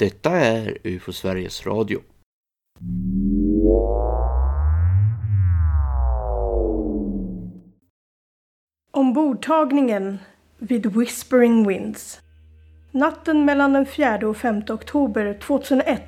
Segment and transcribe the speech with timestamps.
[0.00, 2.00] Detta är UFO Sveriges Radio.
[8.92, 10.18] Ombordtagningen
[10.58, 12.20] vid Whispering Winds.
[12.90, 16.00] Natten mellan den 4 och 5 oktober 2001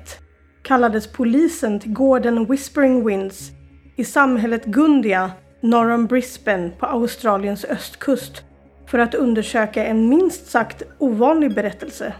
[0.63, 3.51] kallades polisen till gården Whispering Winds
[3.95, 5.31] i samhället Gundia
[5.61, 8.43] norr om Brisbane på Australiens östkust
[8.87, 12.13] för att undersöka en minst sagt ovanlig berättelse.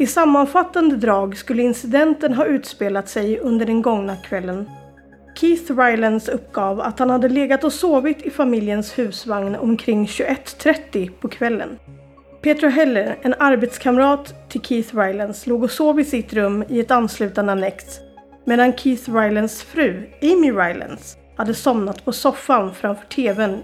[0.00, 4.70] I sammanfattande drag skulle incidenten ha utspelat sig under den gångna kvällen.
[5.34, 11.28] Keith Rylands uppgav att han hade legat och sovit i familjens husvagn omkring 21.30 på
[11.28, 11.78] kvällen.
[12.42, 16.90] Petra Heller, en arbetskamrat till Keith Rylands, låg och sov i sitt rum i ett
[16.90, 17.84] anslutande annex
[18.44, 23.58] medan Keith Rylands fru, Amy Rylands, hade somnat på soffan framför TVn.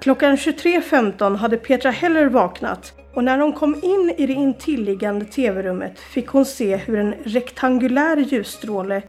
[0.00, 5.98] Klockan 23.15 hade Petra Heller vaknat och när hon kom in i det intilliggande TV-rummet
[5.98, 9.02] fick hon se hur en rektangulär ljusstråle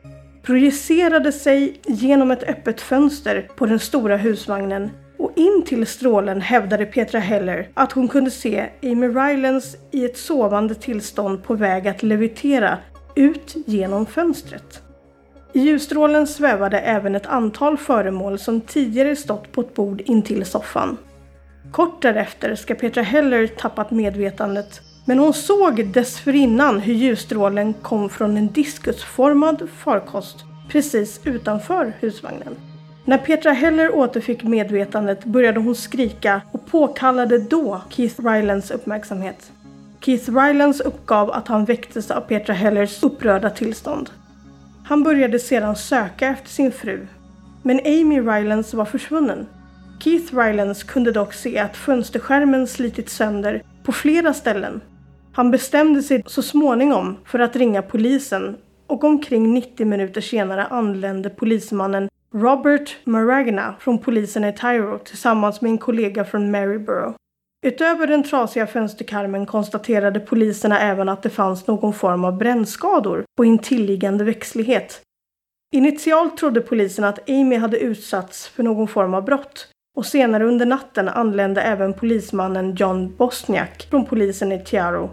[0.44, 6.86] projicerade sig genom ett öppet fönster på den stora husvagnen och in till strålen hävdade
[6.86, 12.04] Petra Heller att hon kunde se Amy Rylands i ett sovande tillstånd på väg att
[12.04, 12.78] levitera
[13.16, 14.87] ut genom fönstret.
[15.54, 20.98] I ljusstrålen svävade även ett antal föremål som tidigare stått på ett bord intill soffan.
[21.72, 28.38] Kort därefter ska Petra Heller tappat medvetandet men hon såg dessförinnan hur ljusstrålen kom från
[28.38, 30.38] en diskusformad farkost
[30.70, 32.56] precis utanför husvagnen.
[33.06, 39.52] När Petra Heller återfick medvetandet började hon skrika och påkallade då Keith Rylands uppmärksamhet.
[40.02, 44.10] Keith Rylands uppgav att han väcktes av Petra Hellers upprörda tillstånd.
[44.88, 47.08] Han började sedan söka efter sin fru.
[47.64, 49.48] Men Amy Rylance var försvunnen.
[50.00, 54.82] Keith Rylance kunde dock se att fönsterskärmen slitit sönder på flera ställen.
[55.34, 58.58] Han bestämde sig så småningom för att ringa polisen
[58.88, 65.70] och omkring 90 minuter senare anlände polismannen Robert Maragna från polisen i Tyro tillsammans med
[65.72, 67.16] en kollega från Maryborough.
[67.66, 73.46] Utöver den trasiga fönsterkarmen konstaterade poliserna även att det fanns någon form av brännskador på
[73.46, 75.02] intilliggande växtlighet.
[75.76, 80.66] Initialt trodde polisen att Amy hade utsatts för någon form av brott och senare under
[80.66, 85.10] natten anlände även polismannen John Bosniak från polisen i Tiaro.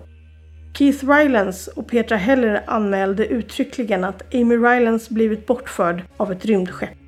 [0.78, 7.03] Keith Rylance och Petra Heller anmälde uttryckligen att Amy Rylance blivit bortförd av ett rymdskepp.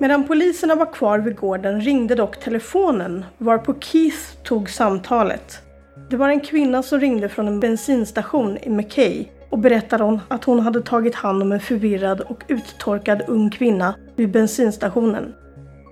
[0.00, 5.62] Medan poliserna var kvar vid gården ringde dock telefonen varpå Keith tog samtalet.
[6.10, 10.60] Det var en kvinna som ringde från en bensinstation i Mackay och berättade att hon
[10.60, 15.34] hade tagit hand om en förvirrad och uttorkad ung kvinna vid bensinstationen.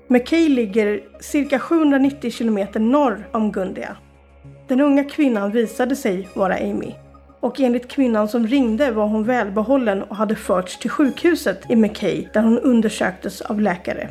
[0.08, 3.96] Mackay ligger cirka 790 kilometer norr om Gundia.
[4.69, 6.94] Den unga kvinnan visade sig vara Amy
[7.41, 12.28] och enligt kvinnan som ringde var hon välbehållen och hade förts till sjukhuset i Mackay
[12.32, 14.09] där hon undersöktes av läkare.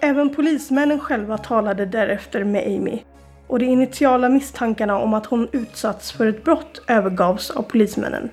[0.00, 2.98] Även polismännen själva talade därefter med Amy
[3.46, 8.30] och de initiala misstankarna om att hon utsatts för ett brott övergavs av polismännen.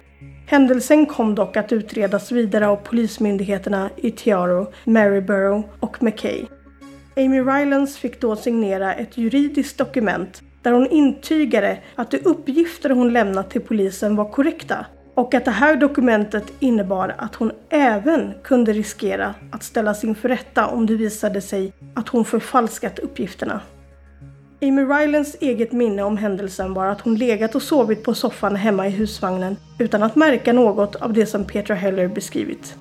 [0.48, 6.46] Händelsen kom dock att utredas vidare av polismyndigheterna i Tiaro, Maryborough och Mackay.
[7.18, 13.14] Amy Rylands fick då signera ett juridiskt dokument där hon intygade att de uppgifter hon
[13.14, 18.74] lämnat till polisen var korrekta och att det här dokumentet innebar att hon även kunde
[18.74, 23.62] riskera att ställas inför rätta om det visade sig att hon förfalskat uppgifterna.
[24.62, 28.88] Amy Rylands eget minne om händelsen var att hon legat och sovit på soffan hemma
[28.88, 32.76] i husvagnen utan att märka något av det som Petra Heller beskrivit.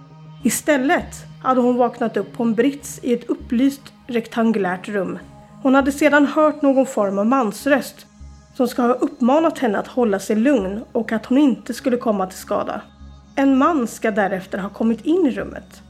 [0.44, 5.18] Istället hade hon vaknat upp på en brits i ett upplyst rektangulärt rum
[5.64, 8.06] hon hade sedan hört någon form av mansröst
[8.54, 12.26] som ska ha uppmanat henne att hålla sig lugn och att hon inte skulle komma
[12.26, 12.80] till skada.
[13.36, 15.82] En man ska därefter ha kommit in i rummet.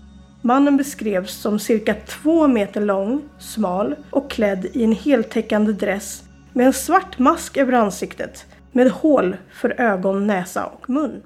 [0.43, 6.67] Mannen beskrevs som cirka två meter lång, smal och klädd i en heltäckande dress med
[6.67, 11.23] en svart mask över ansiktet med hål för ögon, näsa och mun.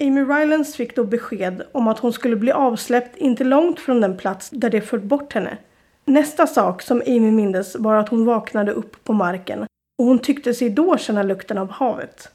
[0.00, 4.16] Amy Rylands fick då besked om att hon skulle bli avsläppt inte långt från den
[4.16, 5.58] plats där de fört bort henne
[6.06, 9.66] Nästa sak som Amy mindes var att hon vaknade upp på marken
[9.98, 12.30] och hon tyckte sig då känna lukten av havet.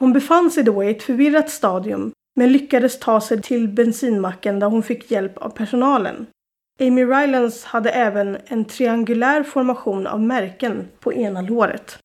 [0.00, 4.66] Hon befann sig då i ett förvirrat stadium men lyckades ta sig till bensinmacken där
[4.66, 6.26] hon fick hjälp av personalen.
[6.80, 11.98] Amy Rylands hade även en triangulär formation av märken på ena låret.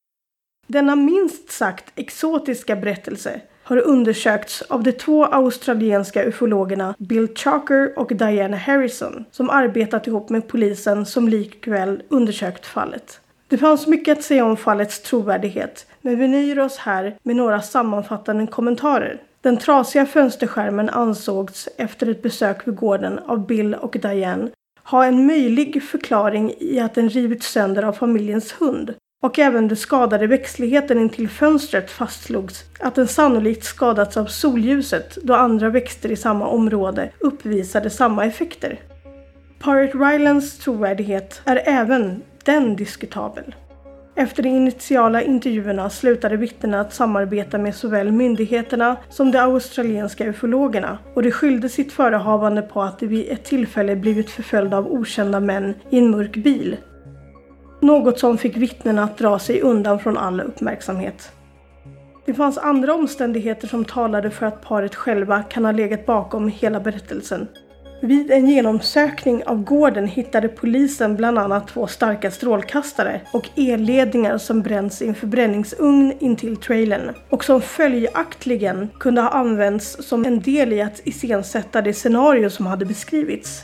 [0.67, 8.12] Denna minst sagt exotiska berättelse har undersökts av de två australienska ufologerna Bill Chalker och
[8.16, 13.19] Diana Harrison som arbetat ihop med polisen som likväl undersökt fallet.
[13.48, 17.62] Det fanns mycket att säga om fallets trovärdighet men vi nöjer oss här med några
[17.62, 19.22] sammanfattande kommentarer.
[19.42, 24.50] Den trasiga fönsterskärmen ansågs efter ett besök vid gården av Bill och Diane
[24.84, 28.94] ha en möjlig förklaring i att den rivits sönder av familjens hund
[29.24, 35.34] och även den skadade växtligheten intill fönstret fastslogs att den sannolikt skadats av solljuset då
[35.34, 38.80] andra växter i samma område uppvisade samma effekter.
[39.64, 43.56] Pirate Rylands trovärdighet är även den diskutabel.
[44.16, 50.98] Efter de initiala intervjuerna slutade vittnena att samarbeta med såväl myndigheterna som de australienska ufologerna
[51.14, 55.40] och de skyllde sitt förehavande på att de vid ett tillfälle blivit förföljda av okända
[55.40, 56.78] män i en mörk bil.
[57.79, 61.31] Något som fick vittnena att dra sig undan från all uppmärksamhet.
[62.25, 66.79] Det fanns andra omständigheter som talade för att paret själva kan ha legat bakom hela
[66.79, 67.47] berättelsen
[68.01, 74.62] vid en genomsökning av gården hittade polisen bland annat två starka strålkastare och elledningar som
[74.62, 80.73] bränns i en förbränningsugn intill trailern och som följaktligen kunde ha använts som en del
[80.73, 83.63] i att iscensätta det scenario som hade beskrivits.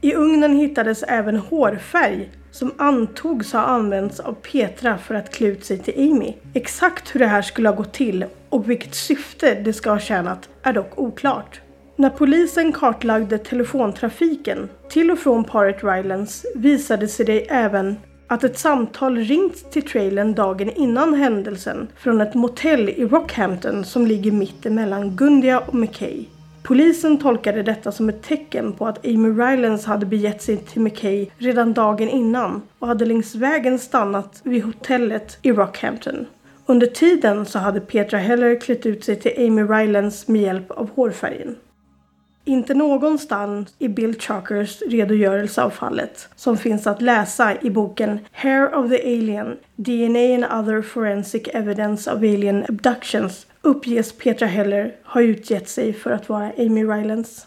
[0.00, 5.64] I ugnen hittades även hårfärg som antogs ha använts av Petra för att klä ut
[5.64, 6.34] sig till Amy.
[6.54, 10.48] Exakt hur det här skulle ha gått till och vilket syfte det ska ha tjänat
[10.62, 11.60] är dock oklart.
[11.96, 17.96] När polisen kartlagde telefontrafiken till och från Pirate Rylands visade sig det även
[18.28, 24.06] att ett samtal ringts till trailern dagen innan händelsen från ett motell i Rockhampton som
[24.06, 26.24] ligger mitt emellan Gundia och McKay.
[26.66, 31.26] Polisen tolkade detta som ett tecken på att Amy Rylands hade begett sig till McKay
[31.38, 36.26] redan dagen innan och hade längs vägen stannat vid hotellet i Rockhampton.
[36.66, 40.90] Under tiden så hade Petra Heller klätt ut sig till Amy Rylands med hjälp av
[40.90, 41.56] hårfärgen.
[42.44, 48.74] Inte någonstans i Bill Chalkers redogörelse av fallet, som finns att läsa i boken Hair
[48.74, 55.22] of the Alien, DNA and other forensic evidence of alien abductions, uppges Petra Heller ha
[55.22, 57.46] utgett sig för att vara Amy Rylands.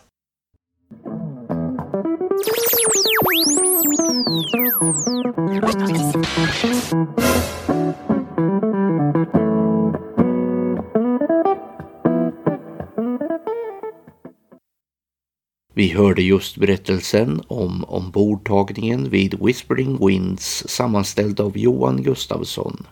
[15.74, 22.88] Vi hörde just berättelsen om ombordtagningen vid Whispering Winds sammanställd av Johan Gustafsson.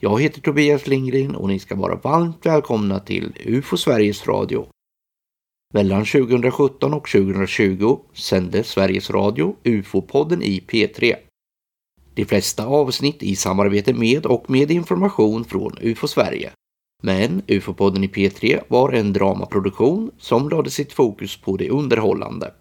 [0.00, 4.66] Jag heter Tobias Lindgren och ni ska vara varmt välkomna till UFO Sveriges Radio.
[5.74, 11.14] Mellan 2017 och 2020 sände Sveriges Radio UFO-podden i P3.
[12.14, 16.52] De flesta avsnitt i samarbete med och med information från UFO Sverige.
[17.02, 22.52] Men UFO-podden i P3 var en dramaproduktion som lade sitt fokus på det underhållande.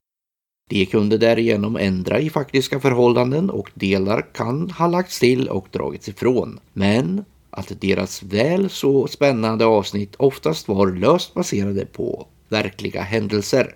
[0.69, 6.09] De kunde därigenom ändra i faktiska förhållanden och delar kan ha lagts till och dragits
[6.09, 6.59] ifrån.
[6.73, 13.75] Men att deras väl så spännande avsnitt oftast var löst baserade på verkliga händelser.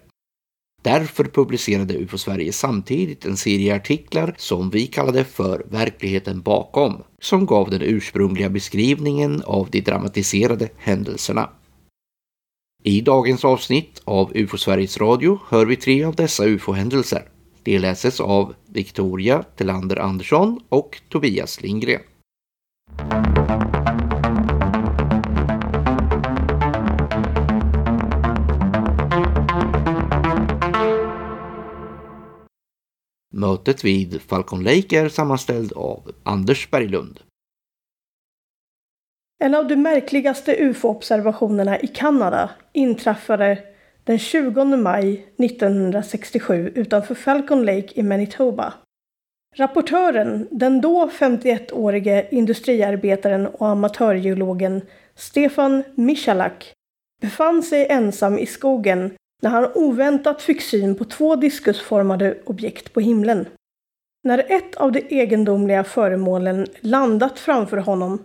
[0.81, 7.45] Därför publicerade UFO Sverige samtidigt en serie artiklar som vi kallade för Verkligheten bakom, som
[7.45, 11.49] gav den ursprungliga beskrivningen av de dramatiserade händelserna.
[12.83, 17.23] I dagens avsnitt av UFO Sveriges Radio hör vi tre av dessa UFO-händelser.
[17.63, 22.01] Det läses av Victoria Telander Andersson och Tobias Lindgren.
[33.33, 37.19] Mötet vid Falcon Lake är sammanställd av Anders Berglund.
[39.41, 43.57] En av de märkligaste UFO-observationerna i Kanada inträffade
[44.03, 48.73] den 20 maj 1967 utanför Falcon Lake i Manitoba.
[49.55, 54.81] Rapportören, den då 51-årige industriarbetaren och amatörgeologen
[55.15, 56.73] Stefan Michalak,
[57.21, 62.99] befann sig ensam i skogen när han oväntat fick syn på två diskusformade objekt på
[62.99, 63.45] himlen.
[64.23, 68.23] När ett av de egendomliga föremålen landat framför honom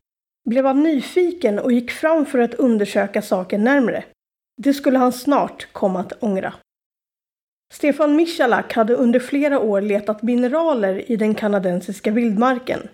[0.49, 4.05] blev han nyfiken och gick fram för att undersöka saken närmre.
[4.63, 6.55] Det skulle han snart komma att ångra.
[7.75, 12.89] Stefan Michalak hade under flera år letat mineraler i den kanadensiska vildmarken.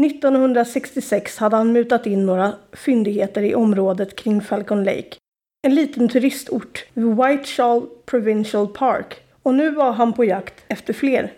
[0.00, 5.16] 1966 hade han mutat in några fyndigheter i området kring Falcon Lake
[5.62, 11.32] en liten turistort vid Whiteshall Provincial Park och nu var han på jakt efter fler.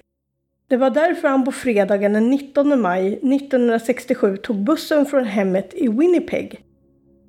[0.69, 5.89] Det var därför han på fredagen den 19 maj 1967 tog bussen från hemmet i
[5.89, 6.61] Winnipeg.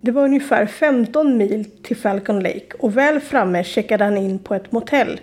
[0.01, 4.55] Det var ungefär 15 mil till Falcon Lake och väl framme checkade han in på
[4.55, 5.19] ett motell.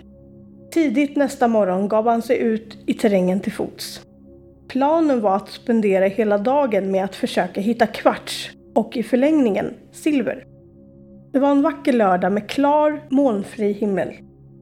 [0.71, 4.01] Tidigt nästa morgon gav han sig ut i terrängen till fots.
[4.67, 10.45] Planen var att spendera hela dagen med att försöka hitta kvarts och i förlängningen silver.
[11.31, 14.13] Det var en vacker lördag med klar, molnfri himmel.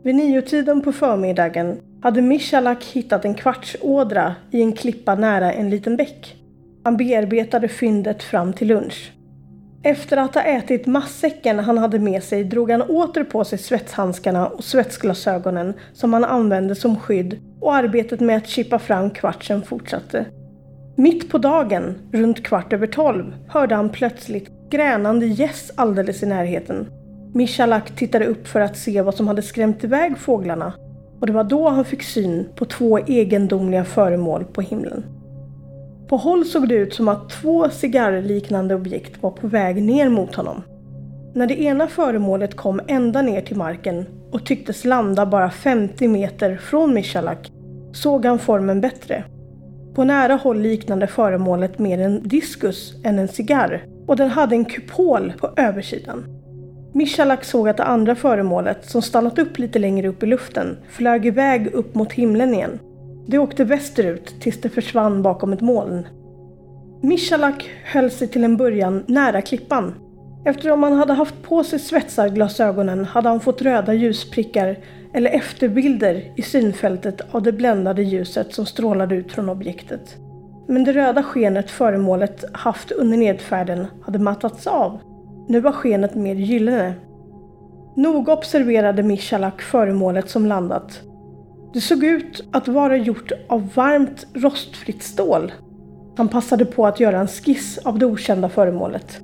[0.04, 5.98] Vid niotiden på förmiddagen hade Michalak hittat en kvartsådra i en klippa nära en liten
[5.98, 6.36] bäck.
[6.84, 9.12] Han bearbetade fyndet fram till lunch.
[9.84, 14.48] Efter att ha ätit matsäcken han hade med sig drog han åter på sig svetshandskarna
[14.48, 20.26] och svetsglasögonen som han använde som skydd och arbetet med att chippa fram kvartsen fortsatte.
[20.96, 26.88] Mitt på dagen, runt kvart över tolv, hörde han plötsligt gränande gäss alldeles i närheten.
[27.34, 30.74] Michalak tittade upp för att se vad som hade skrämt iväg fåglarna
[31.22, 35.04] och det var då han fick syn på två egendomliga föremål på himlen.
[36.08, 40.36] På håll såg det ut som att två cigarrliknande objekt var på väg ner mot
[40.36, 40.64] honom.
[41.34, 46.58] När det ena föremålet kom ända ner till marken och tycktes landa bara 50 meter
[46.58, 47.52] från Michalak
[47.94, 49.24] såg han formen bättre.
[49.96, 54.66] På nära håll liknade föremålet mer en diskus än en cigarr och den hade en
[54.66, 56.41] kupol på översidan.
[56.94, 61.26] Michalak såg att det andra föremålet, som stannat upp lite längre upp i luften, flög
[61.26, 62.80] iväg upp mot himlen igen.
[63.28, 66.08] Det åkte västerut tills det försvann bakom ett moln.
[67.02, 69.94] Michalak höll sig till en början nära klippan.
[70.46, 74.78] Eftersom han hade haft på sig svetsarglasögonen hade han fått röda ljusprickar
[75.14, 80.18] eller efterbilder i synfältet av det bländade ljuset som strålade ut från objektet.
[80.68, 85.00] Men det röda skenet föremålet haft under nedfärden hade mattats av.
[85.52, 86.94] Nu var skenet mer gyllene.
[87.96, 91.02] Noga observerade Michalak föremålet som landat
[91.74, 95.52] det såg ut att vara gjort av varmt rostfritt stål.
[96.18, 99.22] Han passade på att göra en skiss av det okända föremålet.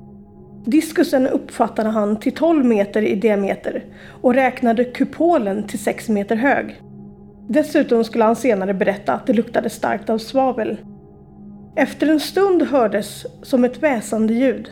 [0.66, 3.86] Diskusen uppfattade han till 12 meter i diameter
[4.22, 6.82] och räknade kupolen till 6 meter hög.
[7.48, 10.78] Dessutom skulle han senare berätta att det luktade starkt av svavel.
[11.76, 14.70] Efter en stund hördes som ett väsande ljud.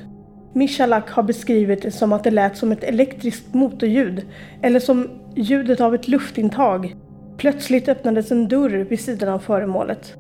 [0.56, 4.26] Michalak har beskrivit det som att det lät som ett elektriskt motorljud
[4.62, 6.96] eller som ljudet av ett luftintag
[7.38, 10.16] Plötsligt öppnades en dörr vid sidan av föremålet.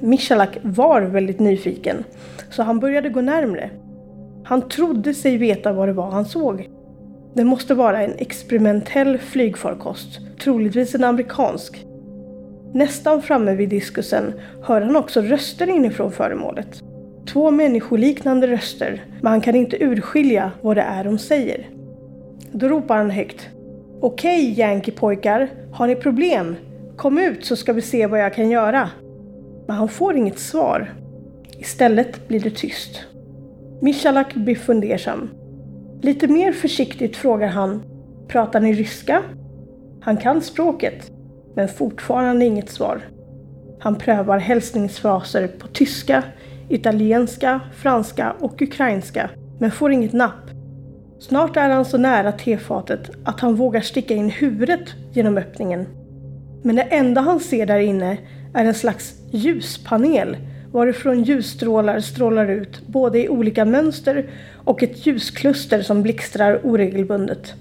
[0.00, 2.04] Michalak var väldigt nyfiken,
[2.50, 3.70] så han började gå närmre.
[4.44, 6.68] Han trodde sig veta vad det var han såg.
[7.34, 11.86] Det måste vara en experimentell flygfarkost, troligtvis en amerikansk.
[12.72, 14.32] Nästan framme vid diskusen
[14.62, 16.82] hör han också röster inifrån föremålet.
[17.26, 21.70] Två människoliknande röster, men han kan inte urskilja vad det är de säger.
[22.52, 23.48] Då ropar han högt.
[24.00, 26.56] Okej, Yankee-pojkar, har ni problem?
[26.96, 28.90] Kom ut så ska vi se vad jag kan göra.
[29.66, 30.94] Men han får inget svar.
[31.58, 33.04] Istället blir det tyst.
[33.80, 35.30] Michalak blir fundersam.
[36.02, 37.82] Lite mer försiktigt frågar han
[38.28, 39.22] Pratar ni ryska?
[40.00, 41.10] Han kan språket,
[41.54, 43.00] men fortfarande inget svar.
[43.78, 46.22] Han prövar hälsningsfraser på tyska,
[46.68, 50.50] italienska, franska och ukrainska, men får inget napp.
[51.18, 55.86] Snart är han så nära tefatet att han vågar sticka in huvudet genom öppningen.
[56.62, 58.18] Men det enda han ser där inne
[58.54, 60.36] är en slags ljuspanel
[60.72, 64.30] varifrån ljusstrålar strålar ut både i olika mönster
[64.64, 67.54] och ett ljuskluster som blixtrar oregelbundet.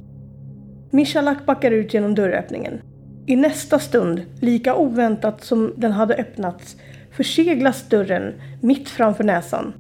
[0.92, 2.82] Michalak backar ut genom dörröppningen.
[3.26, 6.78] I nästa stund, lika oväntat som den hade öppnats,
[7.18, 9.74] förseglas dörren mitt framför näsan.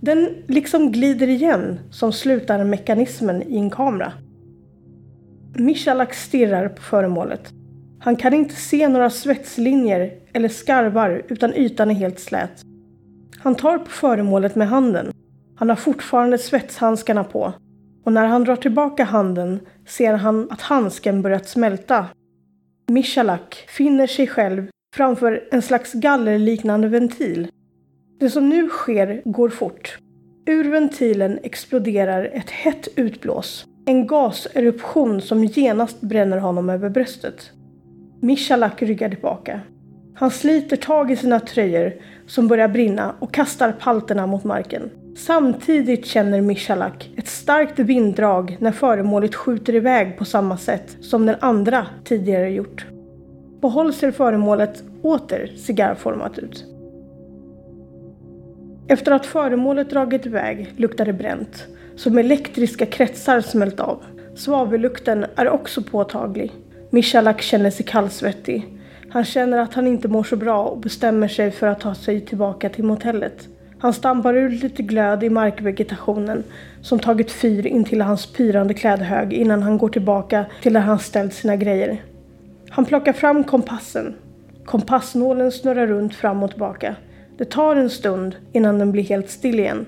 [0.00, 4.12] Den liksom glider igen som slutar mekanismen i en kamera.
[5.54, 7.52] Michalak stirrar på föremålet.
[8.00, 12.62] Han kan inte se några svetslinjer eller skarvar utan ytan är helt slät.
[13.38, 15.12] Han tar på föremålet med handen.
[15.56, 17.52] Han har fortfarande svetshandskarna på
[18.04, 22.06] och när han drar tillbaka handen ser han att handsken börjat smälta.
[22.88, 27.48] Michalak finner sig själv framför en slags gallerliknande ventil
[28.22, 29.98] det som nu sker går fort.
[30.46, 33.66] Ur ventilen exploderar ett hett utblås.
[33.86, 37.50] En gaseruption som genast bränner honom över bröstet.
[38.20, 39.60] Michalak ryggar tillbaka.
[40.14, 41.92] Han sliter tag i sina tröjor
[42.26, 44.90] som börjar brinna och kastar palterna mot marken.
[45.16, 51.36] Samtidigt känner Michalak ett starkt vinddrag när föremålet skjuter iväg på samma sätt som den
[51.40, 52.86] andra tidigare gjort.
[53.62, 56.64] På håll ser föremålet åter cigarrformat ut.
[58.88, 61.66] Efter att föremålet dragit iväg luktar det bränt,
[61.96, 64.02] som elektriska kretsar smält av.
[64.34, 66.52] Svavellukten är också påtaglig.
[66.90, 68.66] Michalak känner sig kallsvettig.
[69.08, 72.20] Han känner att han inte mår så bra och bestämmer sig för att ta sig
[72.20, 73.48] tillbaka till motellet.
[73.78, 76.44] Han stampar ur lite glöd i markvegetationen
[76.80, 81.34] som tagit fyr intill hans pyrande klädhög innan han går tillbaka till där han ställt
[81.34, 82.02] sina grejer.
[82.72, 84.14] Han plockar fram kompassen.
[84.64, 86.96] Kompassnålen snurrar runt fram och tillbaka.
[87.38, 89.86] Det tar en stund innan den blir helt still igen.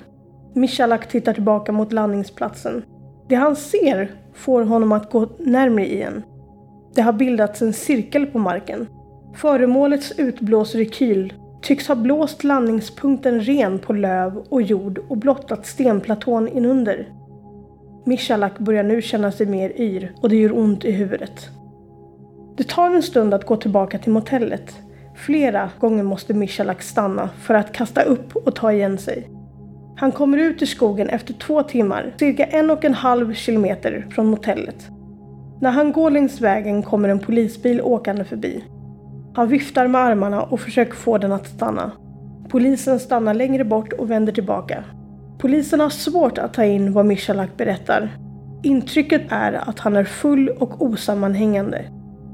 [0.54, 2.82] Michalak tittar tillbaka mot landningsplatsen.
[3.28, 6.22] Det han ser får honom att gå närmre igen.
[6.94, 8.86] Det har bildats en cirkel på marken.
[9.34, 17.08] Föremålets utblåsrekyl tycks ha blåst landningspunkten ren på löv och jord och blottat stenplatån inunder.
[18.04, 21.50] Michalak börjar nu känna sig mer yr och det gör ont i huvudet.
[22.56, 24.74] Det tar en stund att gå tillbaka till motellet.
[25.14, 29.30] Flera gånger måste Michalak stanna för att kasta upp och ta igen sig.
[29.96, 34.26] Han kommer ut i skogen efter två timmar, cirka en och en halv kilometer från
[34.26, 34.88] motellet.
[35.60, 38.64] När han går längs vägen kommer en polisbil åkande förbi.
[39.34, 41.92] Han viftar med armarna och försöker få den att stanna.
[42.48, 44.84] Polisen stannar längre bort och vänder tillbaka.
[45.38, 48.18] Polisen har svårt att ta in vad Michalak berättar.
[48.62, 51.84] Intrycket är att han är full och osammanhängande,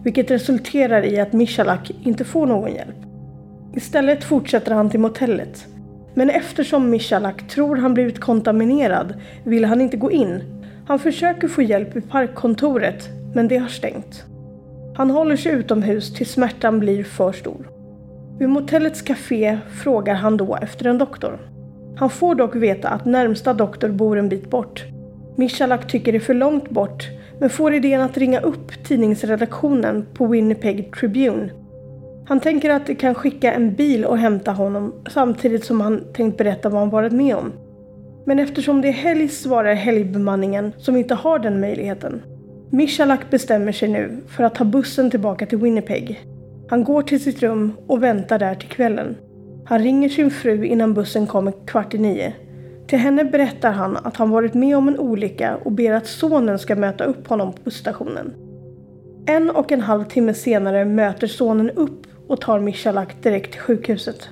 [0.05, 2.97] vilket resulterar i att Michalak inte får någon hjälp.
[3.75, 5.67] Istället fortsätter han till motellet.
[6.15, 9.15] Men eftersom Michalak tror han blivit kontaminerad
[9.45, 10.43] vill han inte gå in.
[10.87, 14.25] Han försöker få hjälp i parkkontoret, men det har stängt.
[14.95, 17.71] Han håller sig utomhus tills smärtan blir för stor.
[18.39, 21.39] Vid motellets café frågar han då efter en doktor.
[21.97, 24.85] Han får dock veta att närmsta doktor bor en bit bort.
[25.37, 27.09] Michalak tycker det är för långt bort
[27.41, 31.51] men får idén att ringa upp tidningsredaktionen på Winnipeg Tribune.
[32.27, 36.39] Han tänker att de kan skicka en bil och hämta honom samtidigt som han tänkt
[36.39, 37.53] berätta vad han varit med om.
[38.27, 42.23] Men eftersom det är helg svarar helgbemanningen som inte har den möjligheten.
[42.71, 46.21] Michalak bestämmer sig nu för att ta bussen tillbaka till Winnipeg.
[46.69, 49.17] Han går till sitt rum och väntar där till kvällen.
[49.65, 52.33] Han ringer sin fru innan bussen kommer kvart i nio.
[52.91, 56.59] Till henne berättar han att han varit med om en olycka och ber att sonen
[56.59, 58.35] ska möta upp honom på busstationen.
[59.27, 64.29] En och en halv timme senare möter sonen upp och tar Michalak direkt till sjukhuset.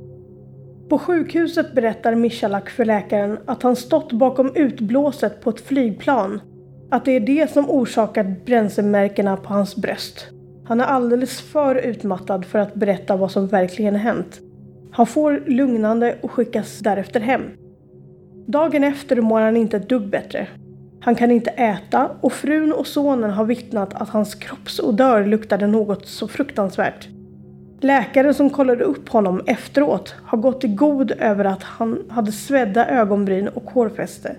[0.88, 6.40] På sjukhuset berättar Michalak för läkaren att han stått bakom utblåset på ett flygplan.
[6.90, 10.26] Att det är det som orsakat bränslemärkena på hans bröst.
[10.64, 14.40] Han är alldeles för utmattad för att berätta vad som verkligen hänt.
[14.90, 17.42] Han får lugnande och skickas därefter hem.
[18.50, 20.46] Dagen efter mår han inte ett dugg bättre.
[21.00, 26.06] Han kan inte äta och frun och sonen har vittnat att hans kroppsodör luktade något
[26.06, 27.08] så fruktansvärt.
[27.80, 32.86] Läkaren som kollade upp honom efteråt har gått i god över att han hade svedda
[32.86, 34.36] ögonbryn och hårfäste.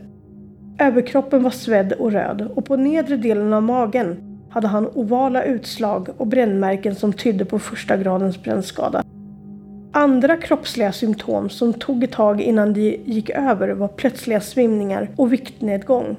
[0.79, 6.09] Överkroppen var svedd och röd och på nedre delen av magen hade han ovala utslag
[6.17, 9.03] och brännmärken som tydde på första gradens brännskada.
[9.91, 15.33] Andra kroppsliga symptom som tog ett tag innan de gick över var plötsliga svimningar och
[15.33, 16.17] viktnedgång.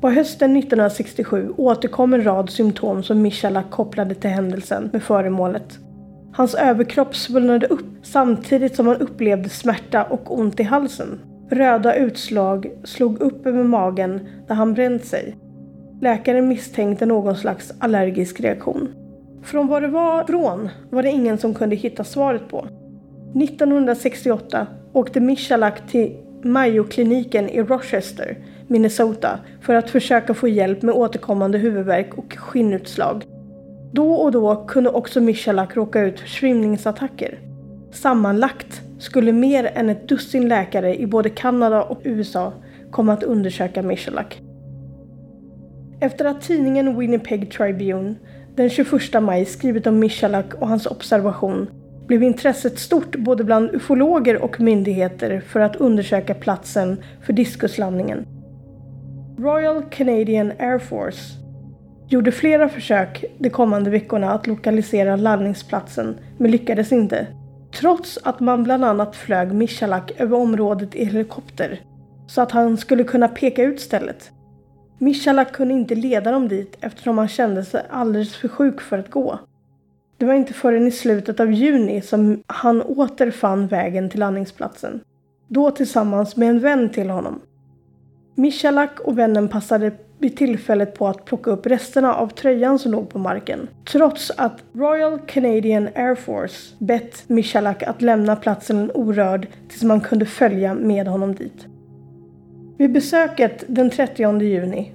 [0.00, 5.78] På hösten 1967 återkom en rad symptom som Michalak kopplade till händelsen med föremålet.
[6.32, 11.20] Hans överkropp svullnade upp samtidigt som han upplevde smärta och ont i halsen.
[11.50, 15.36] Röda utslag slog upp över magen där han bränt sig.
[16.00, 18.88] Läkaren misstänkte någon slags allergisk reaktion.
[19.48, 22.66] Från vad det var från var det ingen som kunde hitta svaret på.
[23.44, 31.58] 1968 åkte Michalak till Mayo-kliniken i Rochester, Minnesota för att försöka få hjälp med återkommande
[31.58, 33.24] huvudvärk och skinnutslag.
[33.92, 37.38] Då och då kunde också Michalak råka ut för svimningsattacker.
[37.92, 42.52] Sammanlagt skulle mer än ett dussin läkare i både Kanada och USA
[42.90, 44.42] komma att undersöka Michalak.
[46.00, 48.14] Efter att tidningen Winnipeg Tribune
[48.58, 51.70] den 21 maj skrivit om Michalak och hans observation
[52.06, 58.26] blev intresset stort både bland ufologer och myndigheter för att undersöka platsen för diskuslandningen.
[59.38, 61.34] Royal Canadian Air Force
[62.08, 67.26] gjorde flera försök de kommande veckorna att lokalisera landningsplatsen men lyckades inte.
[67.80, 71.80] Trots att man bland annat flög Michalak över området i helikopter
[72.26, 74.30] så att han skulle kunna peka ut stället.
[74.98, 79.10] Michalak kunde inte leda dem dit eftersom han kände sig alldeles för sjuk för att
[79.10, 79.38] gå.
[80.16, 85.00] Det var inte förrän i slutet av juni som han åter fann vägen till landningsplatsen.
[85.48, 87.40] Då tillsammans med en vän till honom.
[88.34, 93.08] Michalak och vännen passade vid tillfället på att plocka upp resterna av tröjan som låg
[93.08, 93.68] på marken.
[93.92, 100.26] Trots att Royal Canadian Air Force bett Michalak att lämna platsen orörd tills man kunde
[100.26, 101.66] följa med honom dit.
[102.78, 104.92] Vid besöket den 30 juni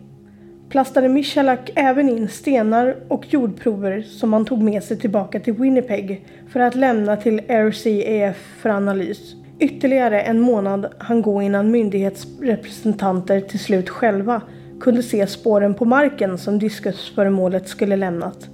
[0.70, 6.26] plastade Michalak även in stenar och jordprover som han tog med sig tillbaka till Winnipeg
[6.50, 9.36] för att lämna till RCAF för analys.
[9.60, 14.42] Ytterligare en månad hann gå innan myndighetsrepresentanter till slut själva
[14.80, 18.50] kunde se spåren på marken som diskusföremålet skulle lämnat.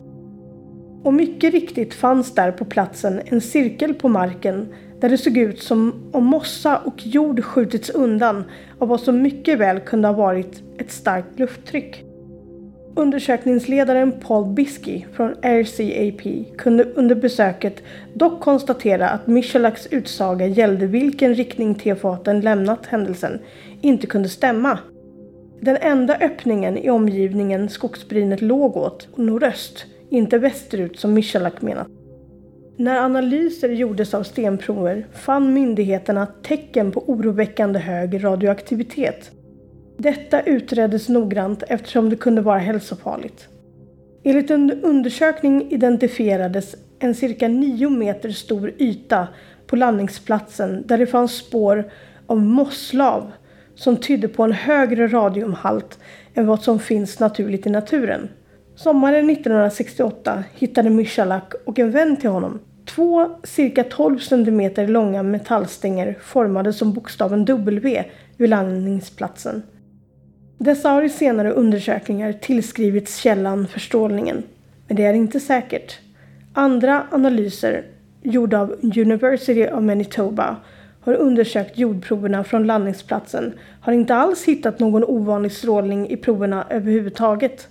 [1.03, 4.67] Och mycket riktigt fanns där på platsen en cirkel på marken
[4.99, 8.43] där det såg ut som om mossa och jord skjutits undan
[8.79, 12.03] av vad som mycket väl kunde ha varit ett starkt lufttryck.
[12.95, 17.83] Undersökningsledaren Paul Biskey från RCAP kunde under besöket
[18.13, 23.39] dock konstatera att Michalaks utsaga gällde vilken riktning tefaten lämnat händelsen
[23.81, 24.79] inte kunde stämma.
[25.61, 31.87] Den enda öppningen i omgivningen skogsbrynet låg åt, nordöst, inte västerut som Michalak menat.
[32.79, 39.31] När analyser gjordes av stenprover fann myndigheterna tecken på oroväckande hög radioaktivitet.
[39.97, 43.47] Detta utreddes noggrant eftersom det kunde vara hälsofarligt.
[44.23, 49.27] Enligt en undersökning identifierades en cirka 9 meter stor yta
[49.67, 51.91] på landningsplatsen där det fanns spår
[52.27, 53.31] av mosslav
[53.75, 55.99] som tydde på en högre radiumhalt
[56.33, 58.29] än vad som finns naturligt i naturen.
[58.75, 62.59] Sommaren 1968 hittade Michalak och en vän till honom
[62.99, 68.03] två cirka 12 cm långa metallstänger formade som bokstaven W
[68.37, 69.63] vid landningsplatsen.
[70.57, 74.43] Dessa har i senare undersökningar tillskrivits källan för strålningen,
[74.87, 75.99] men det är inte säkert.
[76.53, 77.85] Andra analyser,
[78.21, 80.55] gjorda av University of Manitoba,
[81.01, 87.67] har undersökt jordproverna från landningsplatsen har inte alls hittat någon ovanlig strålning i proverna överhuvudtaget.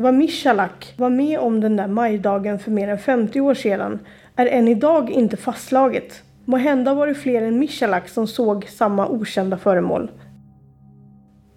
[0.00, 3.98] Vad Michalak var med om den där majdagen för mer än 50 år sedan
[4.36, 6.22] är än idag inte fastslaget.
[6.44, 10.10] Må hända var det fler än Michalak som såg samma okända föremål.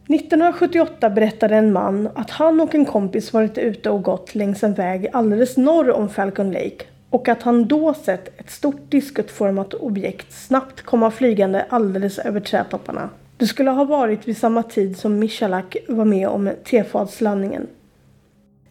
[0.09, 4.73] 1978 berättade en man att han och en kompis varit ute och gått längs en
[4.73, 10.33] väg alldeles norr om Falcon Lake och att han då sett ett stort diskutformat objekt
[10.33, 13.09] snabbt komma flygande alldeles över trädtopparna.
[13.37, 17.67] Det skulle ha varit vid samma tid som Michalak var med om tefatslandningen.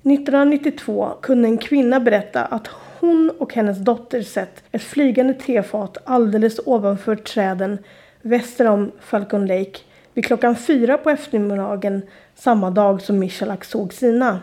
[0.02, 2.66] 1992 kunde en kvinna berätta att
[3.00, 7.78] hon och hennes dotter sett ett flygande tefat alldeles ovanför träden
[8.22, 9.78] väster om Falcon Lake
[10.14, 12.02] vid klockan fyra på eftermiddagen
[12.34, 14.40] samma dag som Michalak såg sina.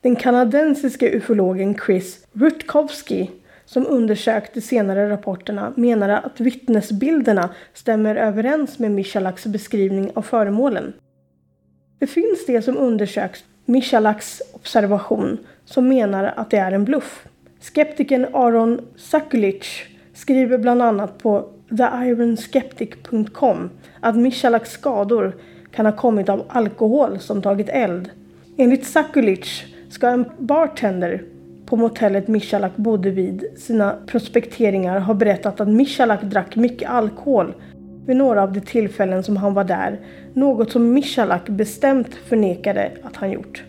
[0.00, 3.30] Den kanadensiska ufologen Chris Rutkowski
[3.64, 10.92] som undersökt de senare rapporterna menade att vittnesbilderna stämmer överens med Michalaks beskrivning av föremålen.
[11.98, 17.24] Det finns de som undersökt Michalaks observation som menar att det är en bluff.
[17.60, 19.64] Skeptikern Aron Sakulic
[20.14, 25.36] skriver bland annat på theironsceptic.com att Michalaks skador
[25.72, 28.10] kan ha kommit av alkohol som tagit eld.
[28.56, 31.22] Enligt Sakulic ska en bartender
[31.66, 37.54] på motellet Michalak bodde vid sina prospekteringar ha berättat att Michalak drack mycket alkohol
[38.10, 40.00] vid några av de tillfällen som han var där,
[40.34, 43.64] något som Michalak bestämt förnekade att han gjort.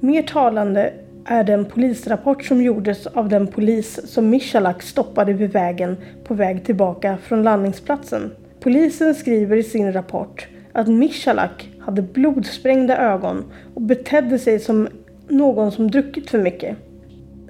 [0.00, 0.92] Mer talande
[1.24, 6.64] är den polisrapport som gjordes av den polis som Michalak stoppade vid vägen på väg
[6.64, 8.30] tillbaka från landningsplatsen.
[8.60, 14.88] Polisen skriver i sin rapport att Michalak hade blodsprängda ögon och betedde sig som
[15.28, 16.76] någon som druckit för mycket.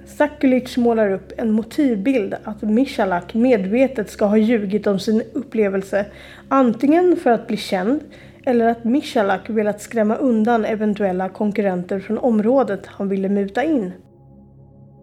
[0.07, 6.05] Sakulic målar upp en motivbild att Michalak medvetet ska ha ljugit om sin upplevelse
[6.49, 7.99] antingen för att bli känd
[8.45, 13.91] eller att Michalak velat skrämma undan eventuella konkurrenter från området han ville muta in.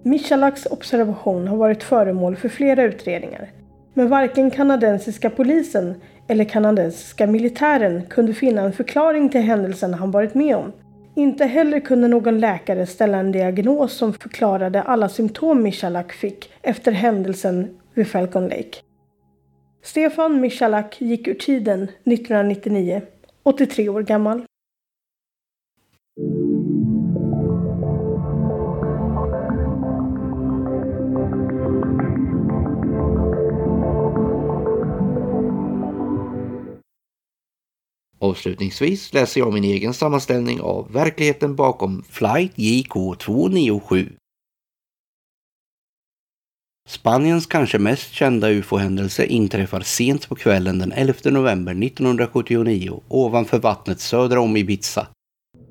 [0.03, 3.51] Michalaks observation har varit föremål för flera utredningar,
[3.95, 5.95] men varken kanadensiska polisen
[6.29, 10.73] eller kanadensiska militären kunde finna en förklaring till händelsen han varit med om.
[11.17, 16.93] Inte heller kunde någon läkare ställa en diagnos som förklarade alla symptom Michalak fick efter
[16.93, 18.79] händelsen vid Falcon Lake.
[19.83, 23.03] Stefan Michalak gick ur tiden 1999
[23.43, 24.45] 83 år gammal.
[38.25, 44.13] Avslutningsvis läser jag min egen sammanställning av verkligheten bakom flight JK 297
[46.89, 54.01] Spaniens kanske mest kända ufo-händelse inträffar sent på kvällen den 11 november 1979 ovanför vattnet
[54.01, 55.07] söder om Ibiza.